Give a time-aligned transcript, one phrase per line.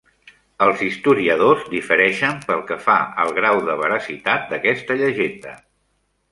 [0.65, 5.57] Els historiadors difereixen pel que fa al grau de veracitat d'aquesta llegenda.